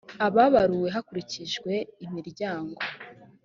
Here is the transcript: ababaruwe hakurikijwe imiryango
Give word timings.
ababaruwe 0.25 0.87
hakurikijwe 0.95 1.73
imiryango 2.05 2.75